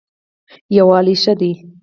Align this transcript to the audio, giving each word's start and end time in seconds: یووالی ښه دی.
یووالی 0.75 1.15
ښه 1.21 1.33
دی. 1.39 1.51